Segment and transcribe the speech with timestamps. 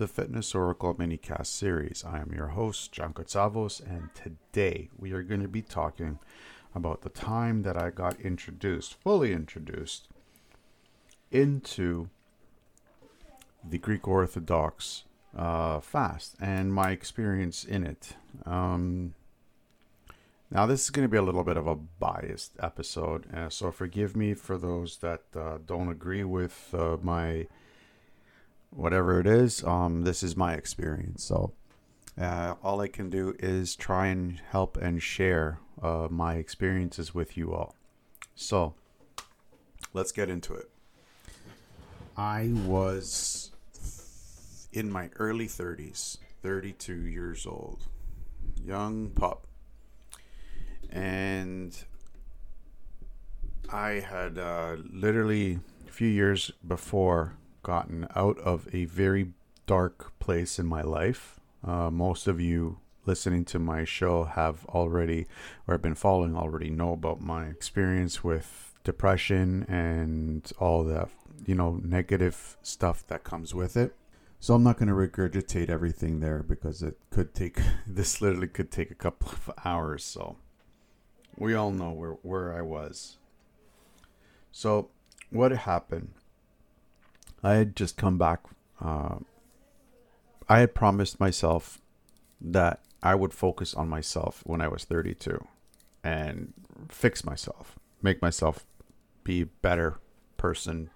[0.00, 2.02] the Fitness Oracle minicast series.
[2.06, 6.18] I am your host, John Kotsavos, and today we are going to be talking
[6.74, 10.08] about the time that I got introduced, fully introduced,
[11.30, 12.08] into
[13.62, 15.04] the Greek Orthodox
[15.36, 18.14] uh, fast and my experience in it.
[18.46, 19.12] Um,
[20.50, 23.70] now, this is going to be a little bit of a biased episode, uh, so
[23.70, 27.48] forgive me for those that uh, don't agree with uh, my
[28.70, 29.62] whatever it is.
[29.64, 31.52] Um, this is my experience, so
[32.20, 37.36] uh, all I can do is try and help and share uh, my experiences with
[37.36, 37.74] you all.
[38.34, 38.74] So,
[39.92, 40.70] let's get into it.
[42.16, 43.50] I was
[44.72, 47.84] in my early 30s, 32 years old,
[48.64, 49.46] young pup
[50.92, 51.76] and
[53.72, 59.32] I had uh, literally a few years before gotten out of a very
[59.66, 61.40] dark place in my life.
[61.64, 65.26] Uh, most of you listening to my show have already,
[65.66, 71.08] or have been following already, know about my experience with depression and all the,
[71.46, 73.94] you know, negative stuff that comes with it.
[74.38, 78.70] So I'm not going to regurgitate everything there because it could take, this literally could
[78.70, 80.02] take a couple of hours.
[80.02, 80.36] So
[81.36, 83.16] we all know where, where I was.
[84.52, 84.88] So,
[85.30, 86.10] what happened?
[87.42, 88.40] I had just come back.
[88.80, 89.16] Uh,
[90.48, 91.80] I had promised myself
[92.40, 95.46] that I would focus on myself when I was 32
[96.02, 96.52] and
[96.88, 98.66] fix myself, make myself
[99.24, 99.98] be a better
[100.36, 100.90] person,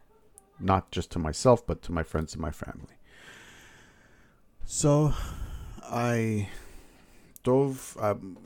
[0.59, 2.97] not just to myself, but to my friends and my family.
[4.65, 5.12] So
[5.83, 6.48] I
[7.42, 7.97] dove.
[8.00, 8.39] Um,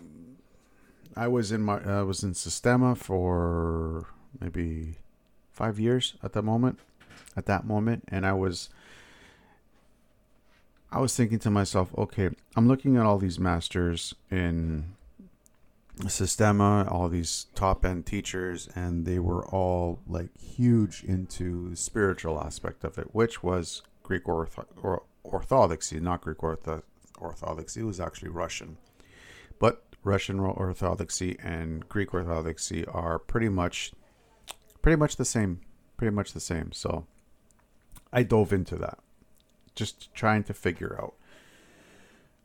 [1.16, 4.06] I was in my I was in Systema for
[4.40, 4.98] maybe
[5.52, 6.80] five years at the moment,
[7.36, 8.68] at that moment, and I was
[10.90, 14.94] I was thinking to myself, okay, I'm looking at all these masters in
[16.06, 22.40] Systema, all these top end teachers, and they were all like huge into the spiritual
[22.40, 26.82] aspect of it, which was Greek ortho- or Orthodoxy, not Greek ortho-
[27.18, 27.80] Orthodoxy.
[27.80, 28.78] It was actually Russian,
[29.58, 33.92] but Russian Orthodoxy and Greek Orthodoxy are pretty much
[34.80, 35.60] pretty much the same,
[35.98, 36.72] pretty much the same.
[36.72, 37.04] So
[38.10, 38.98] I dove into that,
[39.74, 41.14] just trying to figure out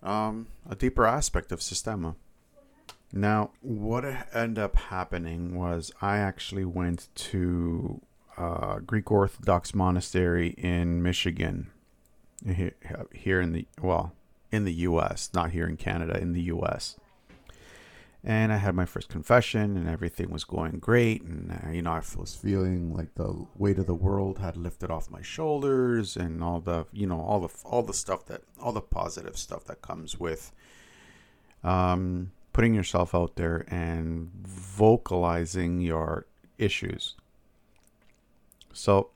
[0.08, 2.16] um, a deeper aspect of Systema.
[3.14, 4.04] Now, what
[4.34, 8.02] ended up happening was I actually went to
[8.38, 11.70] a Greek Orthodox monastery in Michigan,
[12.44, 14.14] here in the well,
[14.52, 16.98] in the U.S., not here in Canada, in the U.S
[18.24, 21.24] and I had my first confession, and everything was going great.
[21.24, 24.90] And uh, you know, I was feeling like the weight of the world had lifted
[24.90, 28.72] off my shoulders, and all the you know all the all the stuff that all
[28.72, 30.52] the positive stuff that comes with
[31.64, 36.26] um, putting yourself out there and vocalizing your
[36.58, 37.16] issues.
[38.74, 39.10] So,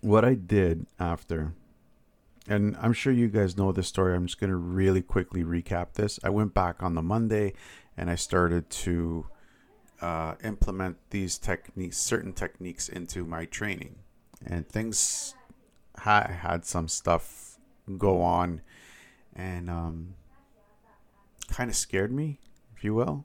[0.00, 1.54] what I did after
[2.48, 4.16] and I'm sure you guys know this story.
[4.16, 6.18] I'm just going to really quickly recap this.
[6.24, 7.54] I went back on the Monday
[7.96, 9.26] and I started to
[10.00, 13.96] uh, implement these techniques, certain techniques, into my training,
[14.44, 15.34] and things
[15.98, 17.58] ha- had some stuff
[17.98, 18.62] go on,
[19.34, 20.14] and um,
[21.48, 22.40] kind of scared me,
[22.76, 23.24] if you will.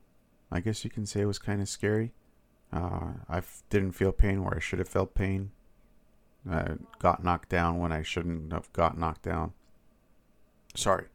[0.51, 2.13] I guess you can say it was kind of scary.
[2.71, 5.51] Uh, I didn't feel pain where I should have felt pain.
[6.49, 9.53] I got knocked down when I shouldn't have got knocked down.
[10.75, 11.05] Sorry,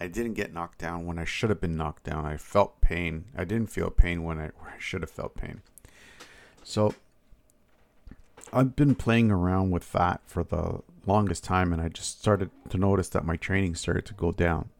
[0.00, 2.24] I didn't get knocked down when I should have been knocked down.
[2.24, 3.26] I felt pain.
[3.36, 5.62] I didn't feel pain when I, I should have felt pain.
[6.62, 6.94] So
[8.52, 12.78] I've been playing around with that for the longest time, and I just started to
[12.78, 14.70] notice that my training started to go down.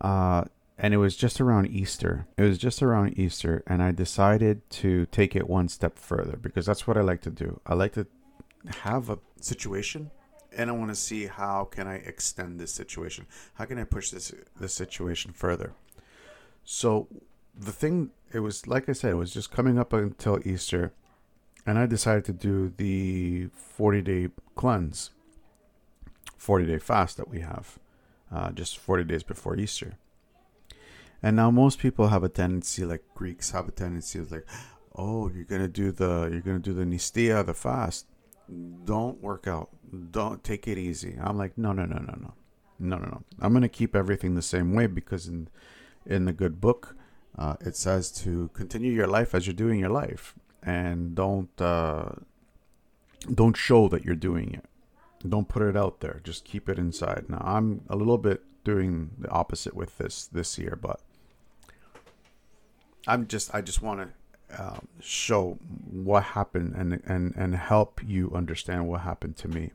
[0.00, 0.44] Uh,
[0.78, 2.26] and it was just around Easter.
[2.36, 6.66] It was just around Easter, and I decided to take it one step further because
[6.66, 7.60] that's what I like to do.
[7.66, 8.06] I like to
[8.82, 10.10] have a situation
[10.58, 13.26] and I want to see how can I extend this situation?
[13.54, 15.72] How can I push this this situation further?
[16.64, 17.06] So
[17.56, 20.92] the thing it was like I said, it was just coming up until Easter,
[21.64, 25.10] and I decided to do the 40 day cleanse,
[26.36, 27.78] 40 day fast that we have,
[28.32, 29.96] uh, just 40 days before Easter.
[31.22, 34.46] And now most people have a tendency, like Greeks have a tendency, of like,
[34.96, 38.06] oh, you're gonna do the you're gonna do the nistia, the fast.
[38.84, 39.70] Don't work out
[40.10, 41.16] don't take it easy.
[41.20, 42.34] I'm like, no, no, no, no, no,
[42.78, 43.22] no, no, no.
[43.40, 45.48] I'm gonna keep everything the same way because in
[46.06, 46.96] in the good book,
[47.36, 52.10] uh, it says to continue your life as you're doing your life, and don't uh,
[53.32, 54.64] don't show that you're doing it.
[55.28, 56.20] Don't put it out there.
[56.22, 57.26] Just keep it inside.
[57.28, 61.00] Now I'm a little bit doing the opposite with this this year, but
[63.06, 64.08] I'm just I just want to
[64.56, 65.58] um, show
[65.90, 69.72] what happened and and and help you understand what happened to me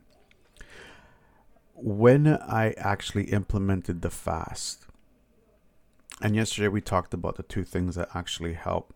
[1.74, 4.86] when I actually implemented the fast.
[6.22, 8.94] And yesterday we talked about the two things that actually help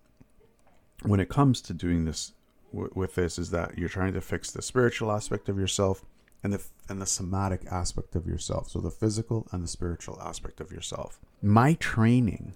[1.03, 2.33] when it comes to doing this
[2.73, 6.05] w- with this is that you're trying to fix the spiritual aspect of yourself
[6.43, 8.71] and the and the somatic aspect of yourself.
[8.71, 11.21] So the physical and the spiritual aspect of yourself.
[11.43, 12.55] My training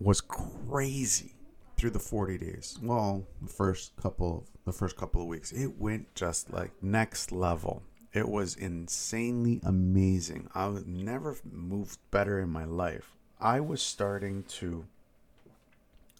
[0.00, 1.34] was crazy
[1.78, 2.78] through the 40 days.
[2.82, 5.52] Well, the first couple of, the first couple of weeks.
[5.52, 7.82] It went just like next level.
[8.12, 10.48] It was insanely amazing.
[10.54, 13.14] I was never moved better in my life.
[13.40, 14.86] I was starting to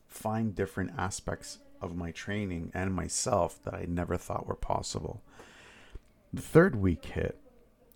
[0.07, 5.23] find different aspects of my training and myself that I never thought were possible.
[6.33, 7.39] The third week hit.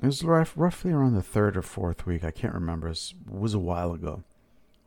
[0.02, 2.24] It was roughly around the third or fourth week.
[2.24, 2.88] I can't remember.
[2.88, 4.24] It was a while ago,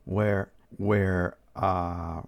[0.04, 2.22] where where uh,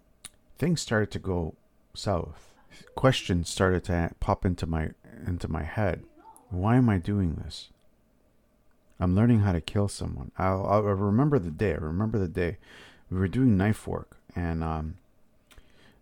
[0.59, 1.55] things started to go
[1.95, 2.53] south.
[2.95, 4.91] Questions started to pop into my
[5.27, 6.05] into my head.
[6.51, 7.71] Why am I doing this?
[9.01, 10.33] I'm learning how to kill someone.
[10.39, 11.73] I'll, I'll remember the day.
[11.73, 12.59] I remember the day
[13.11, 14.97] we were doing knife work, and um,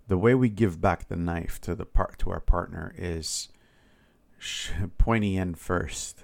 [0.09, 3.49] the way we give back the knife to the part to our partner is
[4.99, 6.23] pointy end first.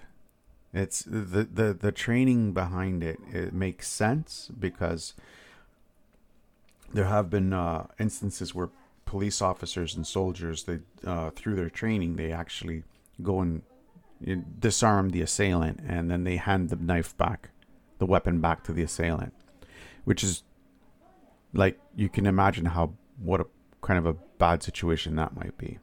[0.73, 3.19] It's the, the the training behind it.
[3.31, 5.14] It makes sense because
[6.92, 8.70] there have been uh, instances where
[9.04, 12.84] police officers and soldiers they uh, through their training they actually
[13.22, 13.62] go and
[14.58, 17.50] disarm the assailant and then they hand the knife back,
[17.98, 19.34] the weapon back to the assailant,
[20.04, 20.42] which is
[21.52, 23.46] like you can imagine how what a
[23.82, 25.78] kind of a bad situation that might be.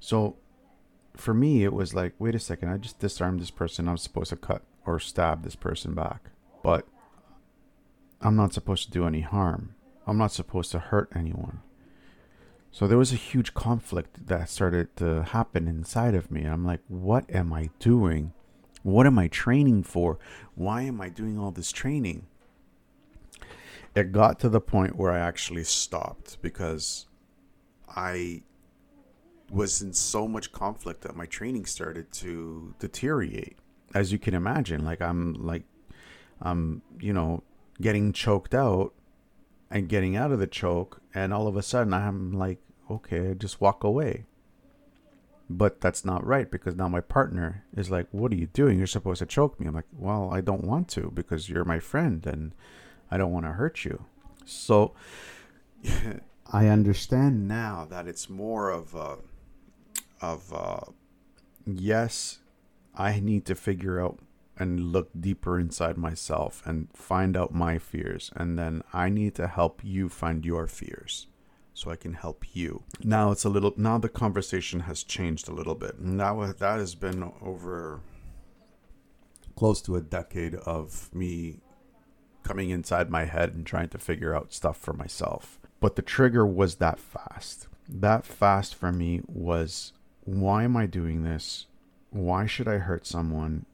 [0.00, 0.36] So
[1.16, 3.88] for me, it was like, wait a second, I just disarmed this person.
[3.88, 6.30] I'm supposed to cut or stab this person back,
[6.62, 6.86] but
[8.20, 9.74] I'm not supposed to do any harm.
[10.10, 11.60] I'm not supposed to hurt anyone.
[12.72, 16.42] So there was a huge conflict that started to happen inside of me.
[16.42, 18.32] I'm like, what am I doing?
[18.82, 20.18] What am I training for?
[20.56, 22.26] Why am I doing all this training?
[23.94, 27.06] It got to the point where I actually stopped because
[27.88, 28.42] I
[29.48, 33.58] was in so much conflict that my training started to deteriorate.
[33.94, 35.62] As you can imagine, like I'm like
[36.42, 37.44] I'm, you know,
[37.80, 38.92] getting choked out
[39.70, 42.58] and getting out of the choke and all of a sudden I'm like,
[42.90, 44.26] okay, just walk away.
[45.48, 48.78] But that's not right because now my partner is like, What are you doing?
[48.78, 49.66] You're supposed to choke me.
[49.66, 52.52] I'm like, Well, I don't want to because you're my friend and
[53.10, 54.04] I don't want to hurt you.
[54.44, 54.94] So
[56.52, 59.18] I understand now that it's more of a,
[60.20, 60.92] of a,
[61.66, 62.38] yes,
[62.94, 64.20] I need to figure out
[64.60, 68.30] and look deeper inside myself and find out my fears.
[68.36, 71.26] And then I need to help you find your fears
[71.72, 72.84] so I can help you.
[73.02, 75.98] Now it's a little, now the conversation has changed a little bit.
[75.98, 78.00] Now that has been over
[79.56, 81.60] close to a decade of me
[82.42, 85.58] coming inside my head and trying to figure out stuff for myself.
[85.80, 87.66] But the trigger was that fast.
[87.88, 91.66] That fast for me was why am I doing this?
[92.10, 93.64] Why should I hurt someone?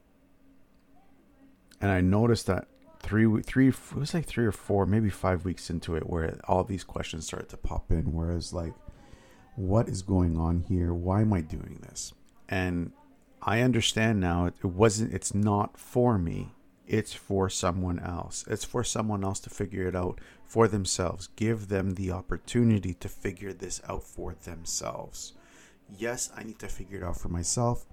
[1.81, 2.69] And I noticed that
[3.01, 6.65] three, three, it was like three or four, maybe five weeks into it, where all
[6.65, 8.13] these questions started to pop in.
[8.13, 8.75] Whereas, like,
[9.57, 10.93] what is going on here?
[10.93, 12.13] Why am I doing this?
[12.49, 12.93] And
[13.43, 14.47] I understand now.
[14.47, 15.13] It wasn't.
[15.13, 16.53] It's not for me
[16.87, 18.45] it's for someone else.
[18.49, 21.29] It's for someone else to figure it out for themselves.
[21.37, 25.33] Give them the opportunity to figure this out for themselves.
[25.99, 27.87] Yes, I need to figure it out for myself,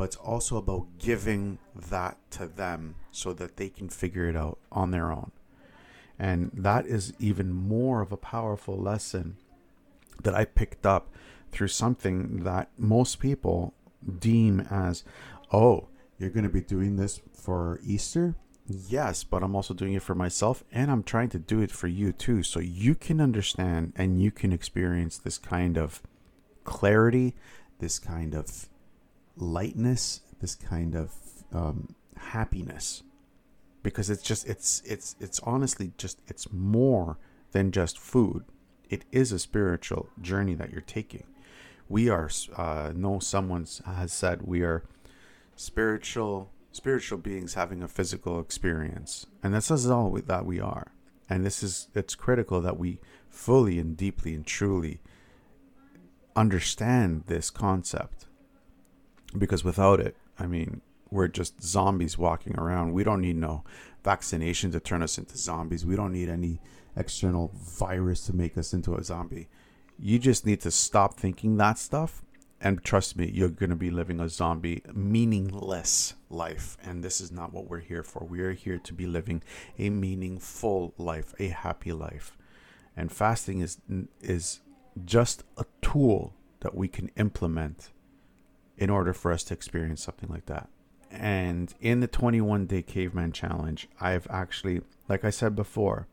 [0.00, 4.58] but it's also about giving that to them so that they can figure it out
[4.72, 5.30] on their own.
[6.18, 9.36] And that is even more of a powerful lesson
[10.22, 11.10] that I picked up
[11.52, 13.74] through something that most people
[14.18, 15.04] deem as,
[15.52, 15.88] oh,
[16.18, 18.36] you're going to be doing this for Easter?
[18.66, 21.88] Yes, but I'm also doing it for myself and I'm trying to do it for
[21.88, 22.42] you too.
[22.42, 26.00] So you can understand and you can experience this kind of
[26.64, 27.34] clarity,
[27.80, 28.70] this kind of
[29.40, 31.12] lightness, this kind of
[31.52, 33.02] um, happiness.
[33.82, 37.18] Because it's just, it's, it's, it's honestly just, it's more
[37.52, 38.44] than just food.
[38.88, 41.24] It is a spiritual journey that you're taking.
[41.88, 44.84] We are, uh, know someone has said we are
[45.60, 50.92] spiritual spiritual beings having a physical experience and this is all that we are
[51.28, 55.00] and this is it's critical that we fully and deeply and truly
[56.34, 58.24] understand this concept
[59.38, 62.92] because without it I mean, we're just zombies walking around.
[62.92, 63.62] We don't need no
[64.02, 65.84] vaccination to turn us into zombies.
[65.84, 66.60] We don't need any
[66.96, 69.48] external virus to make us into a zombie.
[69.98, 72.22] You just need to stop thinking that stuff.
[72.62, 76.76] And trust me, you're going to be living a zombie, meaningless life.
[76.82, 78.24] And this is not what we're here for.
[78.24, 79.42] We are here to be living
[79.78, 82.36] a meaningful life, a happy life.
[82.96, 83.78] And fasting is,
[84.20, 84.60] is
[85.04, 87.90] just a tool that we can implement
[88.80, 90.68] in order for us to experience something like that.
[91.10, 96.08] And in the 21 day caveman challenge, I've actually, like I said before,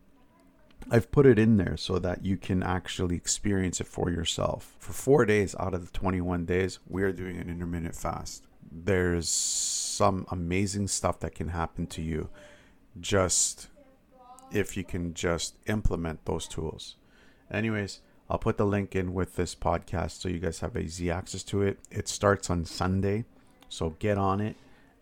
[0.90, 4.76] I've put it in there so that you can actually experience it for yourself.
[4.78, 8.44] For four days out of the 21 days, we're doing an intermittent fast.
[8.70, 12.28] There's some amazing stuff that can happen to you
[13.00, 13.68] just
[14.52, 16.96] if you can just implement those tools.
[17.50, 21.42] Anyways, I'll put the link in with this podcast so you guys have easy access
[21.44, 21.78] to it.
[21.90, 23.24] It starts on Sunday,
[23.68, 24.56] so get on it,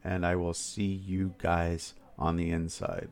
[0.04, 3.08] and I will see you guys on the inside.